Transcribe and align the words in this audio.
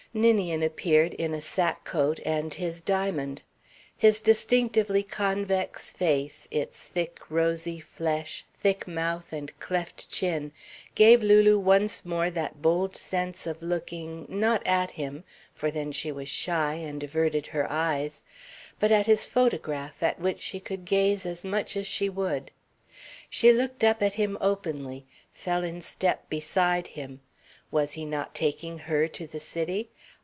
Ninian 0.13 0.61
appeared, 0.61 1.13
in 1.13 1.33
a 1.33 1.39
sack 1.39 1.85
coat 1.85 2.19
and 2.25 2.53
his 2.55 2.81
diamond. 2.81 3.41
His 3.95 4.19
distinctly 4.19 5.03
convex 5.03 5.89
face, 5.89 6.49
its 6.51 6.85
thick, 6.85 7.21
rosy 7.29 7.79
flesh, 7.79 8.43
thick 8.59 8.85
mouth 8.89 9.31
and 9.31 9.57
cleft 9.61 10.09
chin 10.09 10.51
gave 10.95 11.23
Lulu 11.23 11.57
once 11.57 12.03
more 12.03 12.29
that 12.29 12.61
bold 12.61 12.97
sense 12.97 13.47
of 13.47 13.63
looking 13.63 14.25
not 14.27 14.61
at 14.67 14.91
him, 14.91 15.23
for 15.55 15.71
then 15.71 15.93
she 15.93 16.11
was 16.11 16.27
shy 16.27 16.73
and 16.73 17.01
averted 17.03 17.47
her 17.47 17.71
eyes 17.71 18.21
but 18.81 18.91
at 18.91 19.07
his 19.07 19.25
photograph 19.25 20.03
at 20.03 20.19
which 20.19 20.41
she 20.41 20.59
could 20.59 20.83
gaze 20.83 21.25
as 21.25 21.45
much 21.45 21.77
as 21.77 21.87
she 21.87 22.09
would. 22.09 22.51
She 23.29 23.53
looked 23.53 23.81
up 23.81 24.01
at 24.03 24.15
him 24.15 24.37
openly, 24.41 25.05
fell 25.31 25.63
in 25.63 25.79
step 25.79 26.29
beside 26.29 26.87
him. 26.99 27.21
Was 27.71 27.93
he 27.93 28.03
not 28.05 28.35
taking 28.35 28.77
her 28.79 29.07
to 29.07 29.25
the 29.25 29.39
city? 29.39 29.89